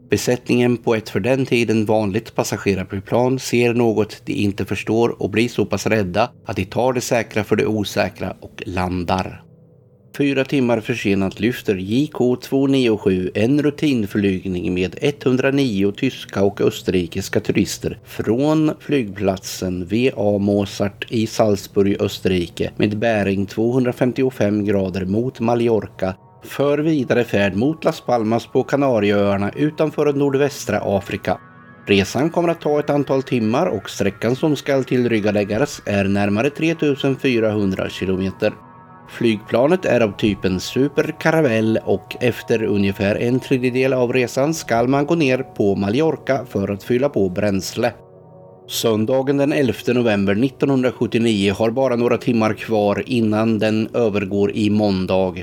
[0.10, 5.50] Besättningen på ett för den tiden vanligt passagerarplan ser något de inte förstår och blir
[5.50, 9.44] så pass rädda att de tar det säkra för det osäkra och landar.
[10.18, 18.72] Fyra timmar försenat lyfter JK 297 en rutinflygning med 109 tyska och österrikiska turister från
[18.80, 27.56] flygplatsen VA Mozart i Salzburg, Österrike med bäring 255 grader mot Mallorca för vidare färd
[27.56, 31.40] mot Las Palmas på Kanarieöarna utanför nordvästra Afrika.
[31.86, 37.90] Resan kommer att ta ett antal timmar och sträckan som ska tillryggaläggas är närmare 3400
[37.90, 38.54] kilometer.
[39.10, 45.06] Flygplanet är av typen Super Caravelle och efter ungefär en tredjedel av resan ska man
[45.06, 47.94] gå ner på Mallorca för att fylla på bränsle.
[48.68, 55.36] Söndagen den 11 november 1979 har bara några timmar kvar innan den övergår i måndag.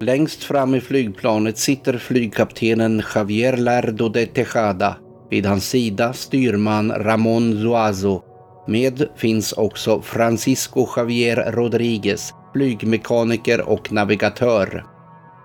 [0.00, 4.96] Längst fram i flygplanet sitter flygkaptenen Javier Lardo de Tejada.
[5.30, 8.22] Vid hans sida styrman Ramon Zuazo.
[8.68, 14.84] Med finns också Francisco Javier Rodriguez, flygmekaniker och navigatör.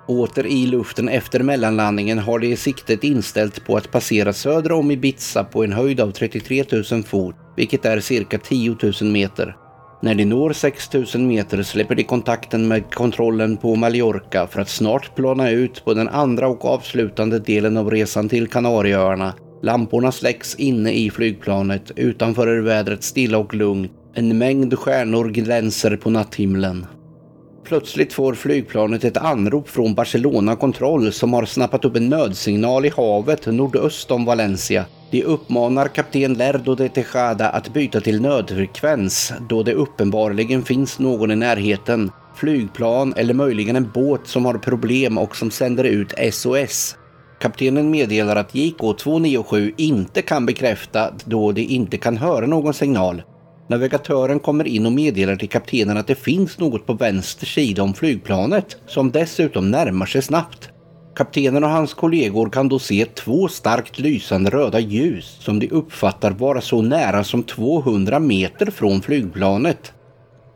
[0.08, 5.44] Åter i luften efter mellanlandningen har de siktet inställt på att passera söder om Ibiza
[5.44, 9.56] på en höjd av 33 000 fot, vilket är cirka 10 000 meter.
[10.02, 14.70] När de når 6 000 meter släpper de kontakten med kontrollen på Mallorca för att
[14.70, 19.34] snart plana ut på den andra och avslutande delen av resan till Kanarieöarna.
[19.62, 23.92] Lamporna släcks inne i flygplanet, utanför är vädret stilla och lugnt.
[24.14, 26.86] En mängd stjärnor glänser på natthimlen.
[27.72, 32.92] Plötsligt får flygplanet ett anrop från Barcelona Kontroll som har snappat upp en nödsignal i
[32.98, 34.86] havet nordöst om Valencia.
[35.12, 41.32] De uppmanar kapten Lerdo de Tejada att byta till nödfrekvens då det uppenbarligen finns någon
[41.32, 42.12] i närheten.
[42.36, 46.96] Flygplan eller möjligen en båt som har problem och som sänder ut SOS.
[47.42, 53.22] Kaptenen meddelar att JK 297 inte kan bekräfta då de inte kan höra någon signal.
[53.72, 57.94] Navigatören kommer in och meddelar till kaptenen att det finns något på vänster sida om
[57.94, 60.70] flygplanet som dessutom närmar sig snabbt.
[61.16, 66.32] Kaptenen och hans kollegor kan då se två starkt lysande röda ljus som de uppfattar
[66.32, 69.94] vara så nära som 200 meter från flygplanet.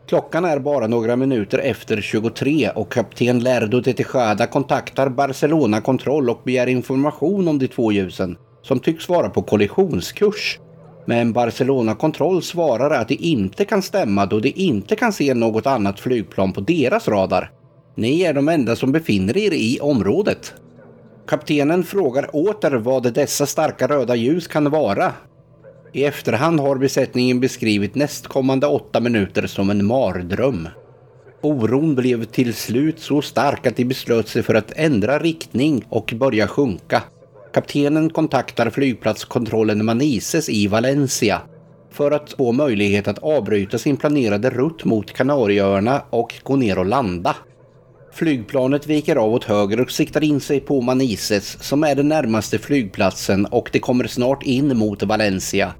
[0.08, 6.30] Klockan är bara några minuter efter 23 och kapten Lerdo de Tejada kontaktar Barcelona kontroll
[6.30, 10.60] och begär information om de två ljusen som tycks vara på kollisionskurs.
[11.06, 15.66] Men Barcelona kontroll svarar att det inte kan stämma då de inte kan se något
[15.66, 17.52] annat flygplan på deras radar.
[17.96, 20.54] Ni är de enda som befinner er i området.
[21.28, 25.14] Kaptenen frågar åter vad dessa starka röda ljus kan vara.
[25.94, 30.68] I efterhand har besättningen beskrivit nästkommande åtta minuter som en mardröm.
[31.42, 36.14] Oron blev till slut så stark att de beslöt sig för att ändra riktning och
[36.16, 37.04] börja sjunka.
[37.56, 41.42] Kaptenen kontaktar flygplatskontrollen Manises i Valencia
[41.92, 46.86] för att få möjlighet att avbryta sin planerade rutt mot Kanarieöarna och gå ner och
[46.86, 47.36] landa.
[48.14, 52.58] Flygplanet viker av åt höger och siktar in sig på Manises som är den närmaste
[52.58, 55.74] flygplatsen och det kommer snart in mot Valencia.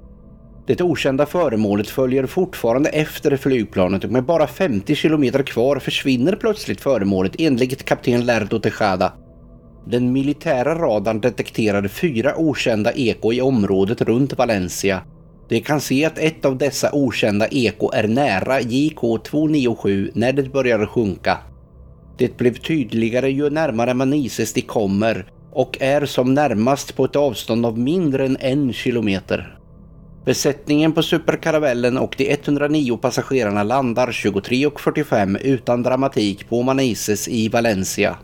[0.66, 6.80] Det okända föremålet följer fortfarande efter flygplanet och med bara 50 kilometer kvar försvinner plötsligt
[6.80, 9.12] föremålet enligt kapten Lerdo Tejada
[9.86, 15.02] den militära radarn detekterade fyra okända eko i området runt Valencia.
[15.48, 20.86] De kan se att ett av dessa okända eko är nära JK297 när det börjar
[20.86, 21.38] sjunka.
[22.18, 27.66] Det blev tydligare ju närmare Manises de kommer och är som närmast på ett avstånd
[27.66, 29.58] av mindre än en kilometer.
[30.24, 38.16] Besättningen på superkaravellen och de 109 passagerarna landar 23.45 utan dramatik på Manises i Valencia.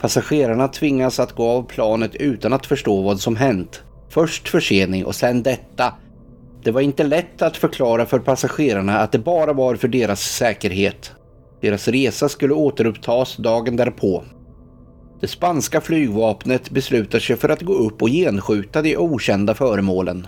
[0.00, 3.82] Passagerarna tvingas att gå av planet utan att förstå vad som hänt.
[4.08, 5.94] Först försening och sen detta.
[6.62, 11.12] Det var inte lätt att förklara för passagerarna att det bara var för deras säkerhet.
[11.60, 14.24] Deras resa skulle återupptas dagen därpå.
[15.20, 20.26] Det spanska flygvapnet beslutar sig för att gå upp och genskjuta de okända föremålen.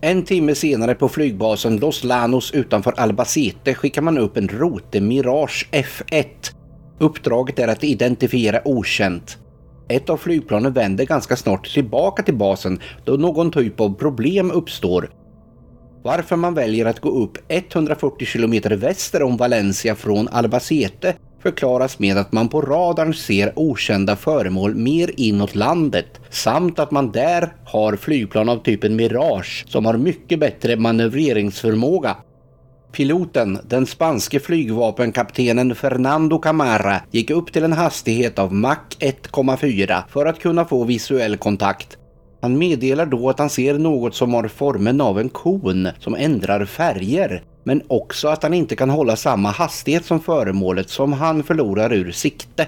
[0.00, 5.68] En timme senare på flygbasen Los Lanos utanför Albacete skickar man upp en Rote Mirage
[5.72, 6.53] F1
[6.98, 9.38] Uppdraget är att identifiera okänt.
[9.88, 15.10] Ett av flygplanen vänder ganska snart tillbaka till basen då någon typ av problem uppstår.
[16.02, 22.18] Varför man väljer att gå upp 140 km väster om Valencia från Albacete förklaras med
[22.18, 27.96] att man på radarn ser okända föremål mer inåt landet samt att man där har
[27.96, 32.16] flygplan av typen Mirage som har mycket bättre manövreringsförmåga
[32.94, 40.26] Piloten, den spanske flygvapenkaptenen Fernando Camara, gick upp till en hastighet av Mach 1,4 för
[40.26, 41.98] att kunna få visuell kontakt.
[42.42, 46.64] Han meddelar då att han ser något som har formen av en kon som ändrar
[46.64, 51.92] färger, men också att han inte kan hålla samma hastighet som föremålet som han förlorar
[51.92, 52.66] ur sikte.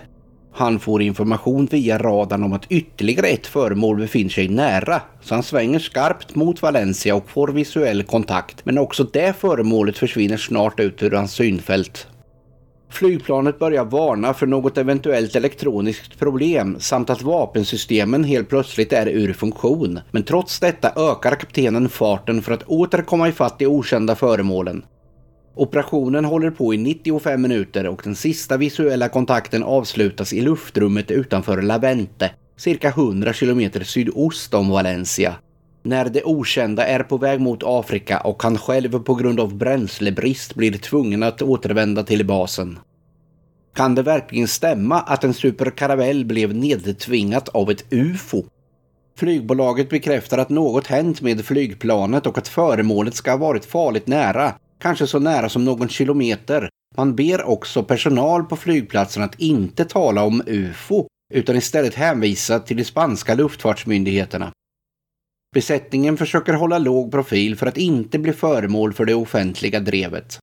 [0.58, 5.42] Han får information via radarn om att ytterligare ett föremål befinner sig nära, så han
[5.42, 8.64] svänger skarpt mot Valencia och får visuell kontakt.
[8.64, 12.06] Men också det föremålet försvinner snart ut ur hans synfält.
[12.90, 19.32] Flygplanet börjar varna för något eventuellt elektroniskt problem samt att vapensystemen helt plötsligt är ur
[19.32, 20.00] funktion.
[20.10, 24.84] Men trots detta ökar kaptenen farten för att åter komma ifatt de okända föremålen.
[25.58, 31.62] Operationen håller på i 95 minuter och den sista visuella kontakten avslutas i luftrummet utanför
[31.62, 35.34] Lavente, cirka 100 km sydost om Valencia.
[35.82, 40.54] När det okända är på väg mot Afrika och han själv på grund av bränslebrist
[40.54, 42.78] blir tvungen att återvända till basen.
[43.74, 48.44] Kan det verkligen stämma att en Super Caravelle blev nedtvingat av ett UFO?
[49.18, 54.54] Flygbolaget bekräftar att något hänt med flygplanet och att föremålet ska ha varit farligt nära,
[54.78, 56.68] kanske så nära som någon kilometer.
[56.96, 62.76] Man ber också personal på flygplatsen att inte tala om UFO utan istället hänvisa till
[62.76, 64.52] de spanska luftfartsmyndigheterna.
[65.54, 70.38] Besättningen försöker hålla låg profil för att inte bli föremål för det offentliga drevet.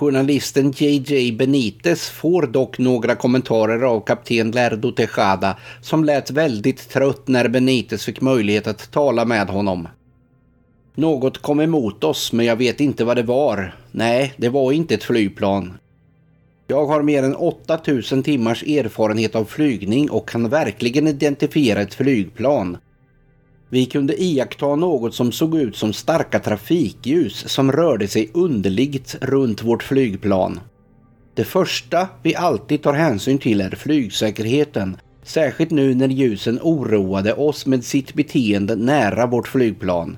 [0.00, 7.28] Journalisten JJ Benitez får dock några kommentarer av kapten Lerdo Tejada som lät väldigt trött
[7.28, 9.88] när Benitez fick möjlighet att tala med honom.
[10.96, 13.74] Något kom emot oss men jag vet inte vad det var.
[13.90, 15.72] Nej, det var inte ett flygplan.
[16.66, 22.76] Jag har mer än 8000 timmars erfarenhet av flygning och kan verkligen identifiera ett flygplan.
[23.68, 29.62] Vi kunde iaktta något som såg ut som starka trafikljus som rörde sig underligt runt
[29.62, 30.60] vårt flygplan.
[31.34, 37.66] Det första vi alltid tar hänsyn till är flygsäkerheten, särskilt nu när ljusen oroade oss
[37.66, 40.16] med sitt beteende nära vårt flygplan.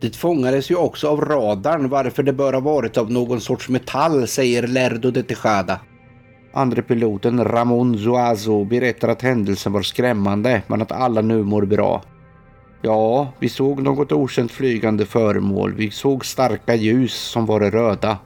[0.00, 4.28] Det fångades ju också av radarn varför det bör ha varit av någon sorts metall,
[4.28, 5.80] säger Lerdo de Tejada.
[6.52, 12.02] Andre piloten Ramon Zuazo berättar att händelsen var skrämmande men att alla nu mår bra.
[12.82, 15.74] Ja, vi såg något okänt flygande föremål.
[15.74, 18.18] Vi såg starka ljus som var röda.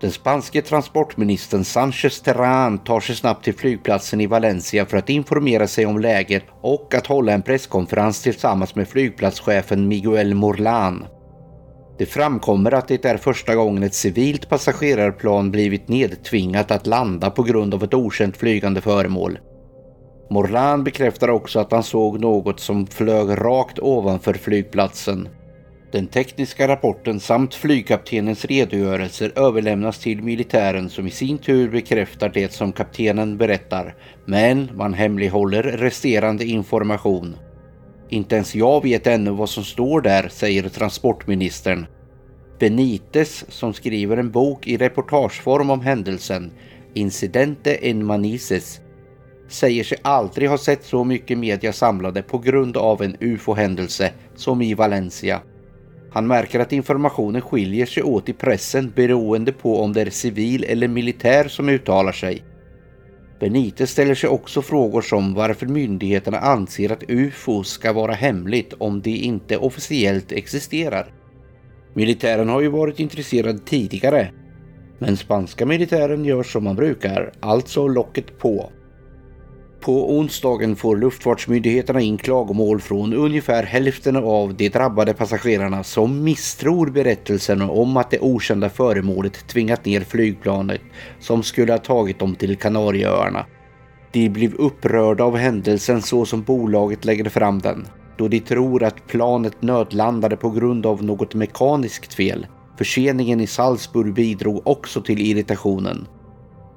[0.00, 5.66] Den spanske transportministern Sanchez Terran tar sig snabbt till flygplatsen i Valencia för att informera
[5.66, 11.06] sig om läget och att hålla en presskonferens tillsammans med flygplatschefen Miguel Morlan.
[11.98, 17.42] Det framkommer att det är första gången ett civilt passagerarplan blivit nedtvingat att landa på
[17.42, 19.38] grund av ett okänt flygande föremål.
[20.30, 25.28] Morlan bekräftar också att han såg något som flög rakt ovanför flygplatsen.
[25.92, 32.52] Den tekniska rapporten samt flygkaptenens redogörelser överlämnas till militären som i sin tur bekräftar det
[32.52, 33.94] som kaptenen berättar.
[34.24, 37.36] Men man hemlighåller resterande information.
[38.08, 41.86] Inte ens jag vet ännu vad som står där, säger transportministern.
[42.58, 46.52] Benitez, som skriver en bok i reportageform om händelsen,
[46.94, 48.80] Incidente en Manises,
[49.48, 54.62] säger sig aldrig ha sett så mycket media samlade på grund av en ufo-händelse som
[54.62, 55.40] i Valencia.
[56.12, 60.64] Han märker att informationen skiljer sig åt i pressen beroende på om det är civil
[60.64, 62.44] eller militär som uttalar sig.
[63.40, 69.00] Benite ställer sig också frågor som varför myndigheterna anser att ufo ska vara hemligt om
[69.02, 71.12] det inte officiellt existerar.
[71.94, 74.30] Militären har ju varit intresserad tidigare,
[74.98, 78.70] men spanska militären gör som man brukar, alltså locket på.
[79.80, 86.90] På onsdagen får luftfartsmyndigheterna in klagomål från ungefär hälften av de drabbade passagerarna som misstror
[86.90, 90.80] berättelsen om att det okända föremålet tvingat ner flygplanet
[91.20, 93.46] som skulle ha tagit dem till Kanarieöarna.
[94.12, 99.06] De blev upprörda av händelsen så som bolaget lägger fram den, då de tror att
[99.06, 102.46] planet nödlandade på grund av något mekaniskt fel.
[102.78, 106.06] Förseningen i Salzburg bidrog också till irritationen.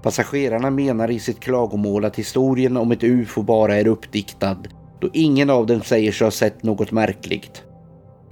[0.04, 4.58] Passagerarna menar i sitt klagomål att historien om ett UFO bara är uppdiktad
[5.02, 7.64] då ingen av dem säger sig ha sett något märkligt.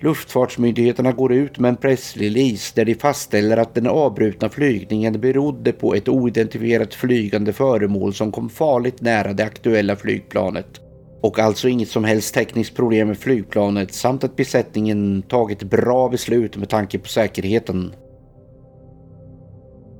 [0.01, 5.95] Luftfartsmyndigheterna går ut med en pressrelease där de fastställer att den avbrutna flygningen berodde på
[5.95, 10.81] ett oidentifierat flygande föremål som kom farligt nära det aktuella flygplanet
[11.21, 16.57] och alltså inget som helst tekniskt problem med flygplanet samt att besättningen tagit bra beslut
[16.57, 17.93] med tanke på säkerheten.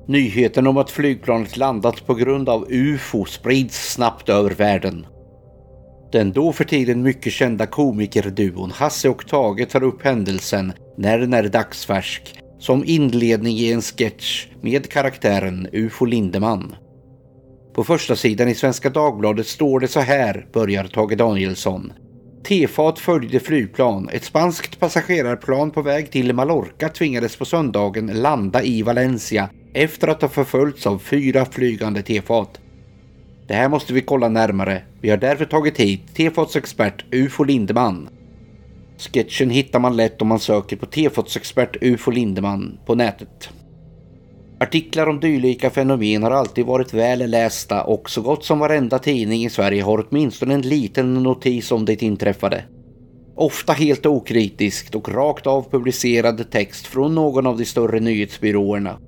[0.06, 5.06] Nyheten om att flygplanet landat på grund av UFO sprids snabbt över världen.
[6.12, 11.32] Den då för tiden mycket kända komikerduon Hasse och Tage tar upp händelsen när den
[11.32, 16.76] är dagsfärsk som inledning i en sketch med karaktären UFO Lindeman.
[17.74, 21.92] På första sidan i Svenska Dagbladet står det så här, börjar Tage Danielsson.
[22.44, 24.08] Tefat följde flygplan.
[24.12, 30.22] Ett spanskt passagerarplan på väg till Mallorca tvingades på söndagen landa i Valencia efter att
[30.22, 32.60] ha förföljts av fyra flygande tefat.
[33.46, 34.82] Det här måste vi kolla närmare.
[35.00, 38.08] Vi har därför tagit hit Tefats expert UFO Lindeman.
[38.98, 43.50] Sketchen hittar man lätt om man söker på Tefats expert UFO Lindeman på nätet.
[44.60, 49.44] Artiklar om dylika fenomen har alltid varit väl lästa och så gott som varenda tidning
[49.44, 52.64] i Sverige har åtminstone en liten notis om det inträffade.
[53.34, 58.98] Ofta helt okritiskt och rakt av publicerad text från någon av de större nyhetsbyråerna.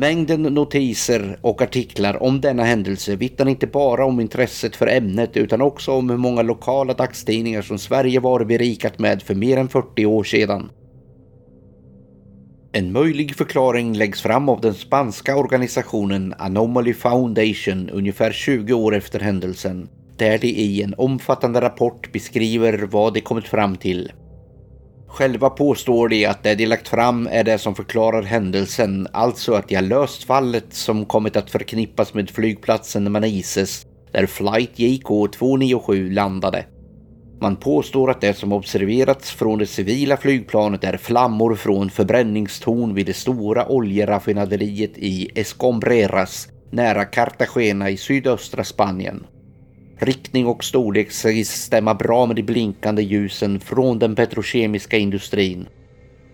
[0.00, 5.60] Mängden notiser och artiklar om denna händelse vittnar inte bara om intresset för ämnet utan
[5.60, 10.06] också om hur många lokala dagstidningar som Sverige var berikat med för mer än 40
[10.06, 10.70] år sedan.
[12.72, 19.20] En möjlig förklaring läggs fram av den spanska organisationen Anomaly Foundation ungefär 20 år efter
[19.20, 24.12] händelsen, där de i en omfattande rapport beskriver vad de kommit fram till.
[25.10, 29.68] Själva påstår de att det de lagt fram är det som förklarar händelsen, alltså att
[29.68, 36.10] de har löst fallet som kommit att förknippas med flygplatsen Manises, där flight JK 297
[36.10, 36.64] landade.
[37.40, 43.06] Man påstår att det som observerats från det civila flygplanet är flammor från förbränningstorn vid
[43.06, 49.26] det stora oljeraffinaderiet i Escombreras nära Cartagena i sydöstra Spanien.
[50.02, 55.68] Riktning och storlek sägs stämma bra med de blinkande ljusen från den petrokemiska industrin.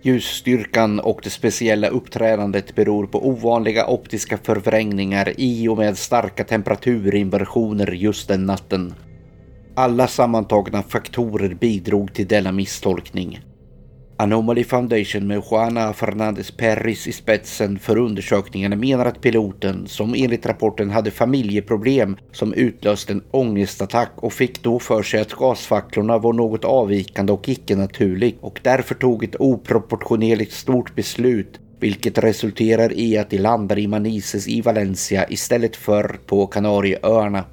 [0.02, 7.92] Ljusstyrkan och det speciella uppträdandet beror på ovanliga optiska förvrängningar i och med starka temperaturinversioner
[7.92, 8.94] just den natten.
[9.74, 13.40] Alla sammantagna faktorer bidrog till denna misstolkning.
[14.18, 20.46] Anomaly Foundation med Juana Fernandez Perris i spetsen för undersökningarna menar att piloten, som enligt
[20.46, 26.32] rapporten hade familjeproblem, som utlöste en ångestattack och fick då för sig att gasfacklorna var
[26.32, 33.30] något avvikande och icke-naturligt och därför tog ett oproportionerligt stort beslut vilket resulterar i att
[33.30, 37.44] de landar i Manises i Valencia istället för på Kanarieöarna.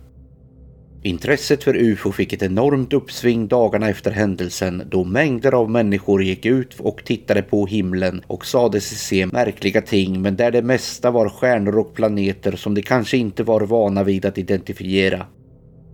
[1.06, 6.45] Intresset för UFO fick ett enormt uppsving dagarna efter händelsen då mängder av människor gick
[6.45, 11.12] ut och tittade på himlen och sade sig se märkliga ting men där det mesta
[11.12, 15.26] var stjärnor och planeter som de kanske inte var vana vid att identifiera.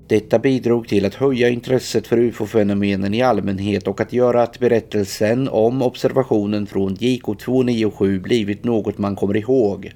[0.08, 5.48] Detta bidrog till att höja intresset för UFO-fenomenen i allmänhet och att göra att berättelsen
[5.48, 9.92] om observationen från JK297 blivit något man kommer ihåg.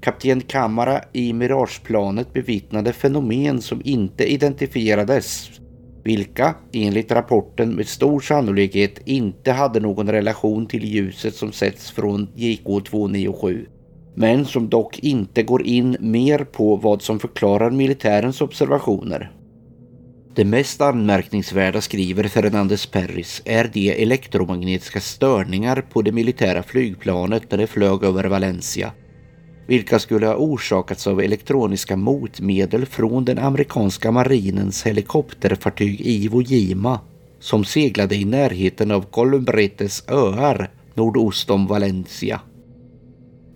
[0.00, 5.50] Kapten Kamara i Mirageplanet bevittnade fenomen som inte identifierades,
[6.04, 12.28] vilka enligt rapporten med stor sannolikhet inte hade någon relation till ljuset som sätts från
[12.36, 13.66] JK297,
[14.14, 19.32] men som dock inte går in mer på vad som förklarar militärens observationer.
[20.34, 27.58] Det mest anmärkningsvärda, skriver Fernandez Perris, är de elektromagnetiska störningar på det militära flygplanet när
[27.58, 28.92] det flög över Valencia
[29.70, 37.00] vilka skulle ha orsakats av elektroniska motmedel från den amerikanska marinens helikopterfartyg Iwo Jima
[37.40, 42.40] som seglade i närheten av Columbretes öar nordost om Valencia.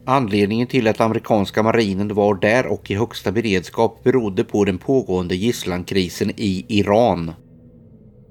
[0.05, 5.35] Anledningen till att amerikanska marinen var där och i högsta beredskap berodde på den pågående
[5.35, 7.33] gisslankrisen i Iran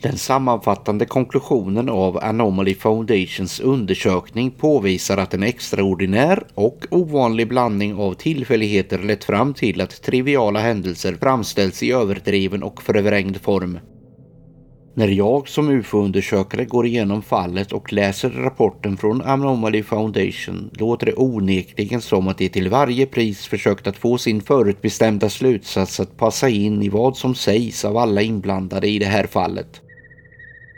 [0.04, 8.14] den sammanfattande konklusionen av Anomaly Foundations undersökning påvisar att en extraordinär och ovanlig blandning av
[8.14, 13.80] tillfälligheter lett fram till att triviala händelser framställs i överdriven och förvrängd form.
[14.96, 21.14] När jag som UFO-undersökare går igenom fallet och läser rapporten från Anomaly Foundation låter det
[21.16, 26.50] onekligen som att de till varje pris försökt att få sin förutbestämda slutsats att passa
[26.50, 29.83] in i vad som sägs av alla inblandade i det här fallet.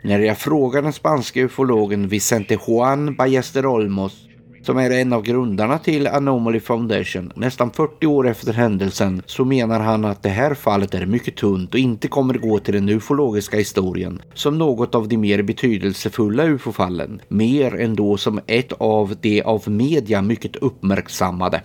[0.06, 4.14] När jag frågar den spanska ufologen Vicente Juan Ballester Olmos
[4.62, 9.80] som är en av grundarna till Anomaly Foundation, nästan 40 år efter händelsen så menar
[9.80, 13.58] han att det här fallet är mycket tunt och inte kommer gå till den ufologiska
[13.58, 19.42] historien som något av de mer betydelsefulla ufo-fallen, mer än då som ett av de
[19.42, 21.62] av media mycket uppmärksammade.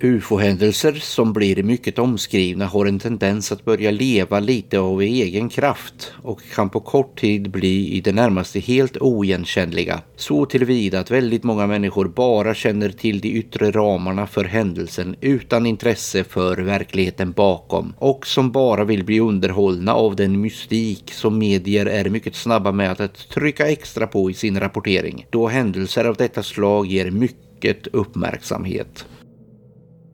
[0.00, 6.12] UFO-händelser som blir mycket omskrivna har en tendens att börja leva lite av egen kraft
[6.22, 10.00] och kan på kort tid bli i det närmaste helt oigenkännliga.
[10.16, 15.66] Så tillvida att väldigt många människor bara känner till de yttre ramarna för händelsen utan
[15.66, 21.86] intresse för verkligheten bakom och som bara vill bli underhållna av den mystik som medier
[21.86, 26.42] är mycket snabba med att trycka extra på i sin rapportering då händelser av detta
[26.42, 29.06] slag ger mycket uppmärksamhet.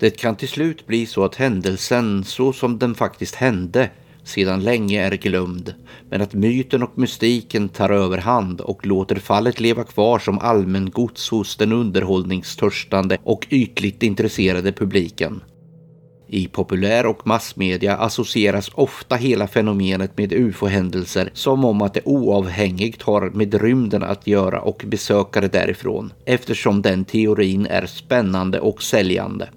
[0.03, 3.91] Det kan till slut bli så att händelsen, så som den faktiskt hände,
[4.25, 5.75] sedan länge är glömd,
[6.11, 11.31] men att myten och mystiken tar överhand och låter fallet leva kvar som allmän gods
[11.31, 15.41] hos den underhållningstörstande och ytligt intresserade publiken.
[16.29, 23.03] I populär och massmedia associeras ofta hela fenomenet med ufo-händelser som om att det oavhängigt
[23.03, 29.49] har med rymden att göra och besökare därifrån eftersom den teorin är spännande och säljande.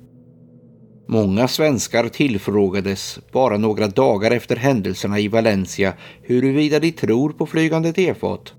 [1.07, 7.93] Många svenskar tillfrågades bara några dagar efter händelserna i Valencia huruvida de tror på flygande
[7.93, 8.53] tefat.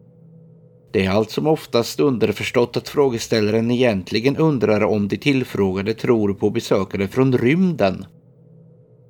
[0.93, 6.51] Det är allt som oftast underförstått att frågeställaren egentligen undrar om de tillfrågade tror på
[6.51, 8.05] besökare från rymden.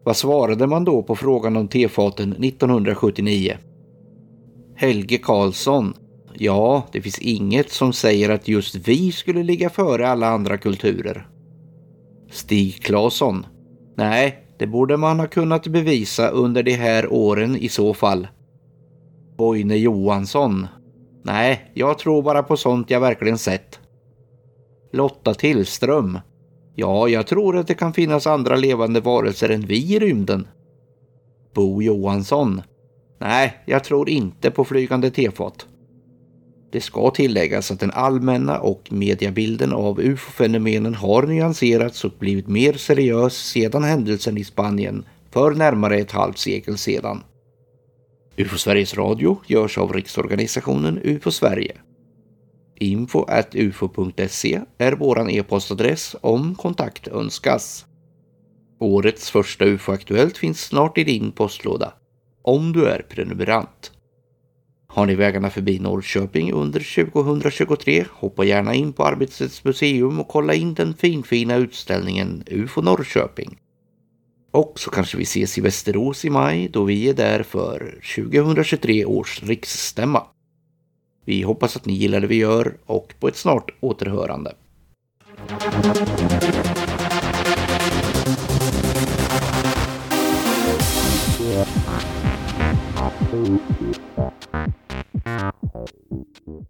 [0.04, 3.56] Vad svarade man då på frågan om tefaten 1979?
[4.76, 5.94] Helge Karlsson.
[6.34, 11.26] Ja, det finns inget som säger att just vi skulle ligga före alla andra kulturer.
[12.30, 13.46] Stig Claesson.
[13.96, 18.28] Nej, det borde man ha kunnat bevisa under de här åren i så fall.
[19.38, 20.66] Boine Johansson.
[21.22, 23.80] Nej, jag tror bara på sånt jag verkligen sett.
[24.92, 26.18] Lotta Tillström.
[26.74, 30.48] Ja, jag tror att det kan finnas andra levande varelser än vi i rymden.
[31.54, 32.62] Bo Johansson.
[33.20, 35.66] Nej, jag tror inte på flygande tefat.
[36.72, 42.72] Det ska tilläggas att den allmänna och mediabilden av ufo-fenomenen har nyanserats och blivit mer
[42.72, 47.22] seriös sedan händelsen i Spanien för närmare ett halvt sekel sedan.
[48.36, 51.76] UFO Sveriges Radio görs av riksorganisationen UFO Sverige.
[52.78, 57.86] Info ufo.se är vår e-postadress om kontakt önskas.
[58.80, 61.92] Årets första UFO-aktuellt finns snart i din postlåda,
[62.42, 63.92] om du är prenumerant.
[64.96, 70.54] Har ni vägarna förbi Norrköping under 2023, hoppa gärna in på Arbetets museum och kolla
[70.54, 73.58] in den finfina utställningen UFO Norrköping.
[74.50, 79.04] Och så kanske vi ses i Västerås i maj då vi är där för 2023
[79.04, 80.22] års riksstämma.
[81.24, 84.52] Vi hoppas att ni gillar det vi gör och på ett snart återhörande.
[94.56, 94.85] Yeah.
[95.24, 96.66] Thank you.